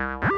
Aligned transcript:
Bye. 0.00 0.29